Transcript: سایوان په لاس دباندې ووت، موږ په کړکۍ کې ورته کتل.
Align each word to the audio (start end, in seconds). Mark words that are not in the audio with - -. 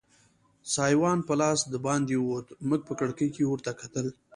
سایوان 0.73 1.17
په 1.27 1.33
لاس 1.41 1.59
دباندې 1.73 2.15
ووت، 2.19 2.47
موږ 2.67 2.81
په 2.89 2.93
کړکۍ 2.99 3.27
کې 3.35 3.43
ورته 3.47 3.71
کتل. 3.81 4.07